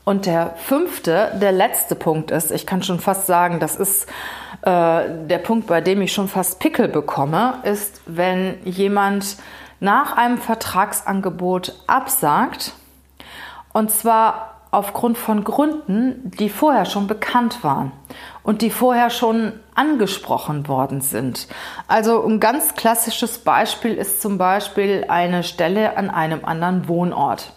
Und 0.06 0.28
der 0.28 0.54
fünfte, 0.56 1.34
der 1.42 1.52
letzte 1.52 1.96
Punkt 1.96 2.32
ist, 2.32 2.52
ich 2.52 2.66
kann 2.66 2.84
schon 2.84 3.02
fast 3.02 3.28
sagen, 3.28 3.60
das 3.60 3.76
ist 3.76 4.08
äh, 4.62 5.02
der 5.28 5.40
Punkt, 5.40 5.68
bei 5.68 5.82
dem 5.82 6.02
ich 6.02 6.14
schon 6.14 6.30
fast 6.30 6.60
Pickel 6.60 6.88
bekomme, 6.88 7.56
ist, 7.64 8.00
wenn 8.06 8.56
jemand 8.64 9.36
nach 9.80 10.16
einem 10.18 10.38
Vertragsangebot 10.38 11.74
absagt 11.88 12.74
und 13.74 13.92
zwar 13.92 14.56
aufgrund 14.72 15.18
von 15.18 15.44
Gründen, 15.44 16.32
die 16.38 16.50
vorher 16.50 16.86
schon 16.86 17.08
bekannt 17.08 17.64
waren 17.64 17.94
und 18.44 18.62
die 18.62 18.70
vorher 18.70 19.10
schon 19.10 19.54
angesprochen 19.74 20.68
worden 20.68 21.00
sind. 21.00 21.48
Also 21.88 22.26
ein 22.26 22.42
ganz 22.42 22.76
klassisches 22.76 23.38
Beispiel 23.38 23.94
ist 23.94 24.22
zum 24.22 24.38
Beispiel 24.38 25.06
eine 25.08 25.44
Stelle 25.44 25.98
an 25.98 26.10
einem 26.10 26.44
anderen 26.44 26.88
Wohnort. 26.90 27.54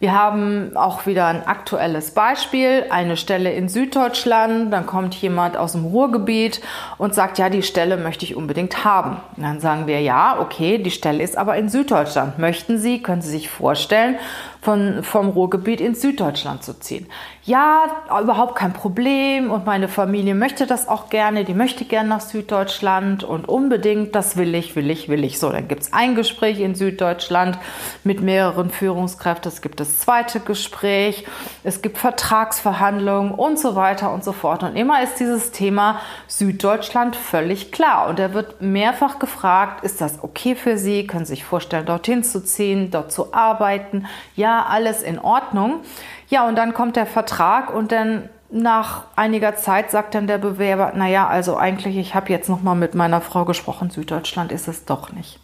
Wir 0.00 0.14
haben 0.14 0.78
auch 0.78 1.04
wieder 1.04 1.26
ein 1.26 1.46
aktuelles 1.46 2.12
Beispiel, 2.12 2.86
eine 2.88 3.18
Stelle 3.18 3.52
in 3.52 3.68
Süddeutschland, 3.68 4.72
dann 4.72 4.86
kommt 4.86 5.14
jemand 5.16 5.58
aus 5.58 5.72
dem 5.72 5.84
Ruhrgebiet 5.84 6.62
und 6.96 7.14
sagt, 7.14 7.38
ja, 7.38 7.50
die 7.50 7.62
Stelle 7.62 7.98
möchte 7.98 8.24
ich 8.24 8.34
unbedingt 8.34 8.82
haben. 8.82 9.18
Und 9.36 9.42
dann 9.42 9.60
sagen 9.60 9.86
wir, 9.86 10.00
ja, 10.00 10.40
okay, 10.40 10.78
die 10.78 10.90
Stelle 10.90 11.22
ist 11.22 11.36
aber 11.36 11.58
in 11.58 11.68
Süddeutschland. 11.68 12.38
Möchten 12.38 12.78
Sie, 12.78 13.02
können 13.02 13.20
Sie 13.20 13.28
sich 13.28 13.50
vorstellen, 13.50 14.16
von, 14.62 15.02
vom 15.02 15.30
Ruhrgebiet 15.30 15.80
ins 15.80 16.02
Süddeutschland 16.02 16.62
zu 16.62 16.78
ziehen. 16.78 17.06
Ja, 17.44 17.84
überhaupt 18.22 18.54
kein 18.54 18.74
Problem 18.74 19.50
und 19.50 19.64
meine 19.64 19.88
Familie 19.88 20.34
möchte 20.34 20.66
das 20.66 20.86
auch 20.86 21.08
gerne, 21.08 21.44
die 21.44 21.54
möchte 21.54 21.86
gerne 21.86 22.08
nach 22.10 22.20
Süddeutschland 22.20 23.24
und 23.24 23.48
unbedingt, 23.48 24.14
das 24.14 24.36
will 24.36 24.54
ich, 24.54 24.76
will 24.76 24.90
ich, 24.90 25.08
will 25.08 25.24
ich. 25.24 25.38
So, 25.38 25.50
dann 25.50 25.66
gibt 25.66 25.82
es 25.82 25.92
ein 25.94 26.14
Gespräch 26.14 26.60
in 26.60 26.74
Süddeutschland 26.74 27.58
mit 28.04 28.20
mehreren 28.20 28.70
Führungskräften, 28.70 29.50
es 29.50 29.62
gibt 29.62 29.80
das 29.80 29.98
zweite 29.98 30.40
Gespräch, 30.40 31.24
es 31.64 31.80
gibt 31.80 31.96
Vertragsverhandlungen 31.96 33.32
und 33.32 33.58
so 33.58 33.74
weiter 33.74 34.12
und 34.12 34.22
so 34.22 34.32
fort. 34.32 34.62
Und 34.62 34.76
immer 34.76 35.02
ist 35.02 35.18
dieses 35.18 35.50
Thema 35.50 36.00
Süddeutschland 36.26 37.16
völlig 37.16 37.72
klar 37.72 38.08
und 38.08 38.20
er 38.20 38.34
wird 38.34 38.60
mehrfach 38.60 39.18
gefragt, 39.18 39.82
ist 39.82 40.02
das 40.02 40.22
okay 40.22 40.54
für 40.54 40.76
Sie, 40.76 41.06
können 41.06 41.24
Sie 41.24 41.30
sich 41.30 41.44
vorstellen, 41.44 41.86
dorthin 41.86 42.22
zu 42.22 42.44
ziehen, 42.44 42.90
dort 42.90 43.10
zu 43.10 43.32
arbeiten? 43.32 44.06
Ja, 44.36 44.49
alles 44.58 45.02
in 45.02 45.18
Ordnung. 45.18 45.80
Ja, 46.28 46.46
und 46.46 46.56
dann 46.56 46.74
kommt 46.74 46.96
der 46.96 47.06
Vertrag 47.06 47.74
und 47.74 47.92
dann 47.92 48.28
nach 48.50 49.04
einiger 49.16 49.56
Zeit 49.56 49.90
sagt 49.90 50.14
dann 50.14 50.26
der 50.26 50.38
Bewerber, 50.38 50.92
naja, 50.94 51.26
also 51.28 51.56
eigentlich, 51.56 51.96
ich 51.96 52.14
habe 52.14 52.30
jetzt 52.30 52.48
noch 52.48 52.62
mal 52.62 52.74
mit 52.74 52.94
meiner 52.94 53.20
Frau 53.20 53.44
gesprochen, 53.44 53.90
Süddeutschland 53.90 54.52
ist 54.52 54.68
es 54.68 54.84
doch 54.84 55.12
nicht. 55.12 55.38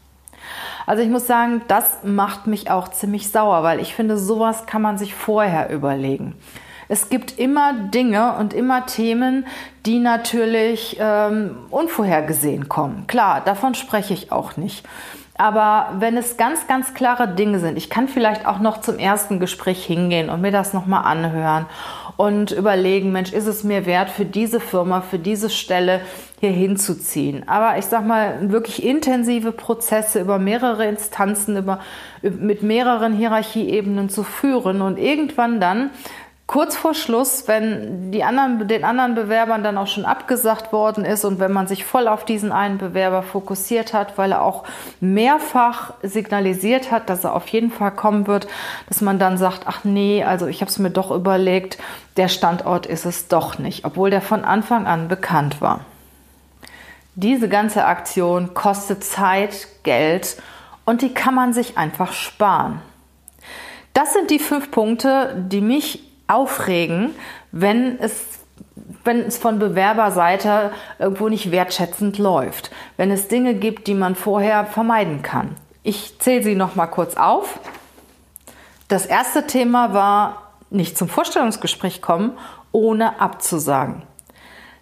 Also 0.87 1.03
ich 1.03 1.09
muss 1.09 1.27
sagen, 1.27 1.63
das 1.69 1.99
macht 2.05 2.47
mich 2.47 2.71
auch 2.71 2.89
ziemlich 2.89 3.31
sauer, 3.31 3.63
weil 3.63 3.81
ich 3.81 3.95
finde, 3.95 4.19
sowas 4.19 4.67
kann 4.67 4.83
man 4.83 4.99
sich 4.99 5.15
vorher 5.15 5.71
überlegen. 5.71 6.35
Es 6.89 7.09
gibt 7.09 7.39
immer 7.39 7.73
Dinge 7.73 8.37
und 8.37 8.55
immer 8.55 8.87
Themen, 8.87 9.47
die 9.85 9.99
natürlich 9.99 10.97
ähm, 11.01 11.57
unvorhergesehen 11.71 12.69
kommen. 12.69 13.07
Klar, 13.09 13.41
davon 13.45 13.75
spreche 13.75 14.15
ich 14.15 14.31
auch 14.31 14.57
nicht. 14.57 14.87
Aber 15.39 15.95
wenn 15.99 16.17
es 16.17 16.37
ganz, 16.37 16.67
ganz 16.67 16.95
klare 16.95 17.29
Dinge 17.29 17.59
sind, 17.59 17.77
ich 17.77 17.91
kann 17.91 18.09
vielleicht 18.09 18.47
auch 18.47 18.59
noch 18.59 18.81
zum 18.81 18.99
ersten 18.99 19.39
Gespräch 19.39 19.85
hingehen 19.85 20.31
und 20.31 20.41
mir 20.41 20.53
das 20.53 20.73
nochmal 20.73 21.05
anhören 21.05 21.67
und 22.17 22.51
überlegen, 22.53 23.13
Mensch, 23.13 23.33
ist 23.33 23.47
es 23.47 23.63
mir 23.63 23.85
wert, 23.85 24.09
für 24.09 24.25
diese 24.25 24.61
Firma, 24.61 25.03
für 25.03 25.19
diese 25.19 25.51
Stelle 25.51 26.01
hier 26.41 26.51
hinzuziehen. 26.51 27.47
Aber 27.49 27.79
ich 27.79 27.85
sag 27.85 28.07
mal, 28.07 28.51
wirklich 28.51 28.83
intensive 28.83 29.53
Prozesse 29.53 30.21
über 30.21 30.39
mehrere 30.39 30.87
Instanzen, 30.87 31.59
über, 31.59 31.81
mit 32.23 32.63
mehreren 32.63 33.13
Hierarchieebenen 33.13 34.09
zu 34.09 34.23
führen 34.23 34.81
und 34.81 34.99
irgendwann 34.99 35.61
dann 35.61 35.91
kurz 36.47 36.77
vor 36.77 36.95
Schluss, 36.95 37.49
wenn 37.49 38.13
die 38.13 38.23
anderen, 38.23 38.69
den 38.69 38.85
anderen 38.85 39.17
Bewerbern 39.17 39.65
dann 39.65 39.77
auch 39.77 39.89
schon 39.89 40.05
abgesagt 40.05 40.73
worden 40.73 41.05
ist 41.05 41.25
und 41.25 41.41
wenn 41.41 41.53
man 41.53 41.67
sich 41.67 41.85
voll 41.85 42.07
auf 42.07 42.25
diesen 42.25 42.53
einen 42.53 42.79
Bewerber 42.79 43.23
fokussiert 43.25 43.93
hat, 43.93 44.17
weil 44.17 44.33
er 44.33 44.43
auch 44.43 44.63
mehrfach 45.01 45.95
signalisiert 46.03 46.93
hat, 46.93 47.11
dass 47.11 47.25
er 47.25 47.35
auf 47.35 47.49
jeden 47.49 47.73
Fall 47.73 47.91
kommen 47.91 48.29
wird, 48.29 48.47
dass 48.89 49.01
man 49.01 49.19
dann 49.19 49.39
sagt, 49.39 49.63
ach 49.67 49.83
nee, 49.83 50.23
also 50.23 50.47
ich 50.47 50.61
habe 50.61 50.71
es 50.71 50.79
mir 50.79 50.91
doch 50.91 51.11
überlegt, 51.11 51.79
der 52.17 52.29
Standort 52.29 52.87
ist 52.87 53.07
es 53.07 53.27
doch 53.27 53.59
nicht, 53.59 53.85
obwohl 53.85 54.11
der 54.11 54.23
von 54.23 54.45
Anfang 54.45 54.87
an 54.87 55.09
bekannt 55.09 55.61
war. 55.61 55.81
Diese 57.17 57.49
ganze 57.49 57.87
Aktion 57.87 58.55
kostet 58.55 59.03
Zeit, 59.03 59.67
Geld 59.83 60.37
und 60.85 61.03
die 61.03 61.13
kann 61.13 61.35
man 61.35 61.53
sich 61.53 61.77
einfach 61.77 62.13
sparen. 62.13 62.81
Das 63.95 64.13
sind 64.13 64.31
die 64.31 64.39
fünf 64.39 64.71
Punkte, 64.71 65.35
die 65.49 65.63
mich 65.63 66.06
aufregen, 66.29 67.15
wenn 67.53 67.99
es 68.01 68.37
wenn 69.05 69.21
es 69.21 69.39
von 69.39 69.59
Bewerberseite 69.59 70.73
irgendwo 70.99 71.29
nicht 71.29 71.51
wertschätzend 71.51 72.19
läuft, 72.19 72.71
wenn 72.97 73.11
es 73.11 73.29
Dinge 73.29 73.55
gibt, 73.55 73.87
die 73.87 73.95
man 73.95 74.15
vorher 74.15 74.67
vermeiden 74.67 75.23
kann. 75.23 75.57
Ich 75.83 76.19
zähle 76.19 76.43
sie 76.43 76.55
noch 76.57 76.75
mal 76.75 76.89
kurz 76.89 77.17
auf. 77.17 77.61
Das 78.89 79.07
erste 79.07 79.47
Thema 79.47 79.95
war 79.95 80.53
nicht 80.71 80.99
zum 80.99 81.09
Vorstellungsgespräch 81.09 82.03
kommen, 82.03 82.33
ohne 82.73 83.21
abzusagen. 83.21 84.03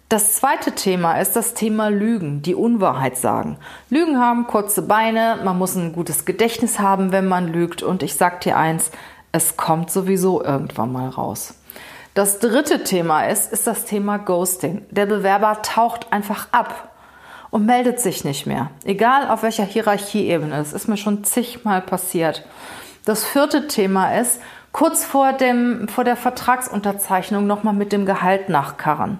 Das 0.09 0.33
zweite 0.33 0.73
Thema 0.73 1.19
ist 1.19 1.35
das 1.35 1.55
Thema 1.55 1.89
Lügen, 1.89 2.43
die 2.43 2.53
Unwahrheit 2.53 3.17
sagen. 3.17 3.57
Lügen 3.89 4.19
haben 4.19 4.45
kurze 4.45 4.83
Beine, 4.83 5.39
man 5.43 5.57
muss 5.57 5.75
ein 5.75 5.93
gutes 5.93 6.25
Gedächtnis 6.25 6.79
haben, 6.79 7.11
wenn 7.11 7.27
man 7.27 7.47
lügt. 7.47 7.81
Und 7.81 8.03
ich 8.03 8.15
sage 8.15 8.37
dir 8.43 8.57
eins, 8.57 8.91
es 9.35 9.57
kommt 9.57 9.91
sowieso 9.91 10.41
irgendwann 10.41 10.93
mal 10.93 11.09
raus. 11.09 11.55
Das 12.13 12.39
dritte 12.39 12.85
Thema 12.85 13.25
ist, 13.27 13.51
ist 13.51 13.67
das 13.67 13.83
Thema 13.83 14.17
Ghosting. 14.17 14.85
Der 14.91 15.05
Bewerber 15.05 15.61
taucht 15.61 16.13
einfach 16.13 16.47
ab 16.53 16.93
und 17.49 17.65
meldet 17.65 17.99
sich 17.99 18.23
nicht 18.23 18.45
mehr. 18.45 18.69
Egal 18.85 19.29
auf 19.29 19.43
welcher 19.43 19.65
Hierarchieebene. 19.65 20.55
Das 20.55 20.71
ist 20.71 20.87
mir 20.87 20.95
schon 20.95 21.25
zigmal 21.25 21.81
passiert. 21.81 22.45
Das 23.03 23.25
vierte 23.25 23.67
Thema 23.67 24.17
ist, 24.17 24.39
kurz 24.71 25.03
vor, 25.03 25.33
dem, 25.33 25.89
vor 25.89 26.05
der 26.05 26.15
Vertragsunterzeichnung 26.15 27.45
nochmal 27.45 27.73
mit 27.73 27.91
dem 27.91 28.05
Gehalt 28.05 28.47
nachkarren. 28.47 29.19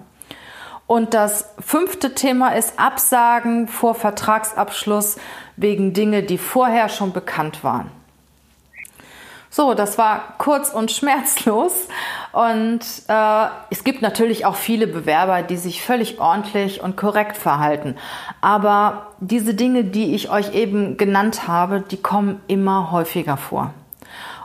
Und 0.86 1.12
das 1.12 1.50
fünfte 1.60 2.14
Thema 2.14 2.54
ist 2.54 2.78
Absagen 2.78 3.68
vor 3.68 3.94
Vertragsabschluss 3.94 5.16
wegen 5.56 5.92
Dinge, 5.92 6.22
die 6.22 6.38
vorher 6.38 6.88
schon 6.88 7.12
bekannt 7.12 7.62
waren. 7.62 7.90
So, 9.56 9.72
das 9.72 9.96
war 9.96 10.34
kurz 10.36 10.68
und 10.68 10.90
schmerzlos. 10.90 11.88
Und 12.32 12.80
äh, 13.08 13.46
es 13.70 13.84
gibt 13.84 14.02
natürlich 14.02 14.44
auch 14.44 14.54
viele 14.54 14.86
Bewerber, 14.86 15.40
die 15.40 15.56
sich 15.56 15.80
völlig 15.80 16.20
ordentlich 16.20 16.82
und 16.82 16.98
korrekt 16.98 17.38
verhalten. 17.38 17.96
Aber 18.42 19.06
diese 19.18 19.54
Dinge, 19.54 19.84
die 19.84 20.14
ich 20.14 20.28
euch 20.28 20.54
eben 20.54 20.98
genannt 20.98 21.48
habe, 21.48 21.80
die 21.80 21.96
kommen 21.96 22.42
immer 22.48 22.92
häufiger 22.92 23.38
vor. 23.38 23.72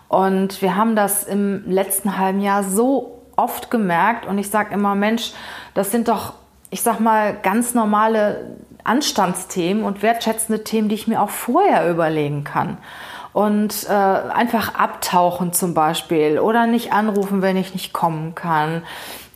Und 0.07 0.61
wir 0.61 0.77
haben 0.77 0.95
das 0.95 1.25
im 1.25 1.69
letzten 1.69 2.17
halben 2.17 2.39
Jahr 2.39 2.63
so 2.63 3.21
oft 3.35 3.69
gemerkt 3.69 4.25
und 4.25 4.37
ich 4.37 4.49
sage 4.49 4.73
immer, 4.73 4.95
Mensch, 4.95 5.33
das 5.73 5.91
sind 5.91 6.07
doch, 6.07 6.35
ich 6.69 6.83
sag 6.83 7.01
mal, 7.01 7.35
ganz 7.43 7.73
normale 7.73 8.55
Anstandsthemen 8.85 9.83
und 9.83 10.03
wertschätzende 10.03 10.63
Themen, 10.63 10.87
die 10.87 10.95
ich 10.95 11.09
mir 11.09 11.21
auch 11.21 11.29
vorher 11.29 11.89
überlegen 11.89 12.45
kann. 12.45 12.77
Und 13.33 13.87
äh, 13.87 13.93
einfach 13.93 14.75
abtauchen 14.75 15.53
zum 15.53 15.73
Beispiel 15.73 16.39
oder 16.39 16.67
nicht 16.67 16.91
anrufen, 16.91 17.41
wenn 17.41 17.55
ich 17.55 17.73
nicht 17.73 17.93
kommen 17.93 18.35
kann. 18.35 18.83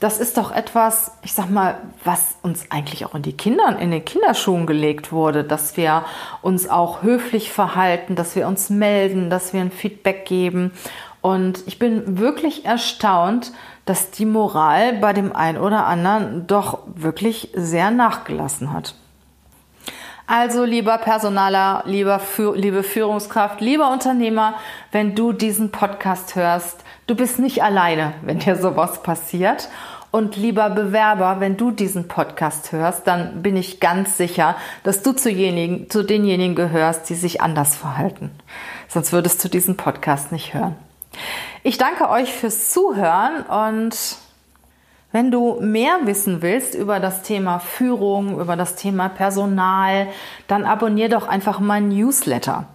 Das 0.02 0.20
ist 0.20 0.38
doch 0.38 0.52
etwas, 0.52 1.14
ich 1.24 1.34
sag 1.34 1.50
mal, 1.50 1.78
was 2.04 2.36
uns 2.42 2.70
eigentlich 2.70 3.06
auch 3.06 3.16
in 3.16 3.22
die 3.22 3.38
Kinder, 3.38 3.78
in 3.80 3.92
den 3.92 4.04
Kinderschuhen 4.04 4.66
gelegt 4.66 5.14
wurde, 5.14 5.46
dass 5.46 5.78
wir 5.78 6.04
uns 6.42 6.70
auch 6.70 7.02
höflich 7.02 7.52
verhalten, 7.52 8.16
dass 8.16 8.36
wir 8.36 8.48
uns 8.48 8.70
melden, 8.70 9.30
dass 9.30 9.54
wir 9.54 9.62
ein 9.62 9.72
Feedback 9.72 10.26
geben. 10.26 10.72
Und 11.22 11.64
ich 11.66 11.80
bin 11.80 12.20
wirklich 12.20 12.66
erstaunt, 12.66 13.54
dass 13.86 14.12
die 14.12 14.26
Moral 14.26 14.94
bei 14.98 15.14
dem 15.14 15.36
einen 15.36 15.58
oder 15.58 15.86
anderen 15.86 16.46
doch 16.46 16.80
wirklich 16.86 17.50
sehr 17.56 17.90
nachgelassen 17.90 18.74
hat. 18.74 18.96
Also 20.28 20.64
lieber 20.64 20.98
Personaler, 20.98 21.84
lieber, 21.86 22.20
liebe 22.56 22.82
Führungskraft, 22.82 23.62
lieber 23.62 23.92
Unternehmer, 23.92 24.56
wenn 24.92 25.14
du 25.14 25.34
diesen 25.34 25.72
Podcast 25.72 26.36
hörst, 26.36 26.84
du 27.06 27.16
bist 27.16 27.38
nicht 27.38 27.62
alleine, 27.62 28.14
wenn 28.24 28.40
dir 28.40 28.56
sowas 28.56 29.04
passiert. 29.04 29.70
Und 30.10 30.38
lieber 30.38 30.70
Bewerber, 30.70 31.42
wenn 31.42 31.58
du 31.58 31.72
diesen 31.72 32.08
Podcast 32.08 32.72
hörst, 32.72 33.06
dann 33.06 33.44
bin 33.44 33.58
ich 33.58 33.82
ganz 33.82 34.16
sicher, 34.16 34.56
dass 34.84 35.04
du 35.04 35.12
zu, 35.12 35.30
jenigen, 35.30 35.90
zu 35.90 36.04
denjenigen 36.04 36.56
gehörst, 36.56 37.10
die 37.10 37.16
sich 37.16 37.42
anders 37.42 37.76
verhalten. 37.76 38.32
Sonst 38.88 39.12
würdest 39.12 39.44
du 39.44 39.50
diesen 39.50 39.76
Podcast 39.76 40.32
nicht 40.32 40.54
hören. 40.54 40.76
Ich 41.64 41.78
danke 41.78 42.10
euch 42.10 42.34
fürs 42.34 42.72
Zuhören 42.72 43.42
und 43.44 43.96
wenn 45.16 45.32
du 45.32 45.62
mehr 45.62 46.00
wissen 46.04 46.42
willst 46.42 46.76
über 46.76 47.00
das 47.00 47.22
Thema 47.22 47.60
Führung, 47.60 48.38
über 48.38 48.58
das 48.58 48.76
Thema 48.76 49.08
Personal, 49.08 50.10
dann 50.50 50.66
abonnier 50.66 51.08
doch 51.08 51.30
einfach 51.30 51.62
mein 51.62 51.88
Newsletter. 51.88 52.66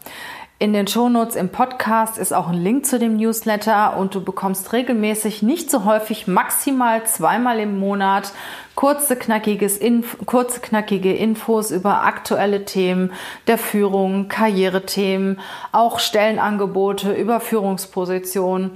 In 0.59 0.73
den 0.73 0.87
Shownotes 0.87 1.37
im 1.37 1.51
Podcast 1.51 2.17
ist 2.17 2.33
auch 2.33 2.49
ein 2.49 2.63
Link 2.63 2.87
zu 2.87 2.99
dem 2.99 3.19
Newsletter 3.19 3.95
und 3.99 4.15
du 4.15 4.25
bekommst 4.25 4.73
regelmäßig, 4.73 5.43
nicht 5.43 5.71
so 5.71 5.85
häufig, 5.85 6.29
maximal 6.29 7.05
zweimal 7.05 7.59
im 7.61 7.79
Monat 7.79 8.33
kurze, 8.75 9.17
knackiges 9.17 9.77
Inf 9.77 10.17
kurze 10.25 10.61
knackige 10.61 11.13
Infos 11.13 11.71
über 11.71 12.05
aktuelle 12.05 12.65
Themen 12.65 13.13
der 13.49 13.59
Führung, 13.59 14.29
Karrierethemen, 14.29 15.41
auch 15.73 15.99
Stellenangebote 15.99 17.13
über 17.13 17.41
Führungspositionen. 17.41 18.71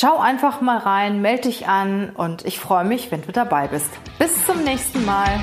Schau 0.00 0.20
einfach 0.20 0.60
mal 0.60 0.78
rein, 0.78 1.22
melde 1.22 1.48
dich 1.48 1.66
an 1.66 2.10
und 2.10 2.44
ich 2.44 2.60
freue 2.60 2.84
mich, 2.84 3.10
wenn 3.10 3.22
du 3.22 3.32
dabei 3.32 3.66
bist. 3.66 3.90
Bis 4.16 4.46
zum 4.46 4.62
nächsten 4.62 5.04
Mal. 5.04 5.40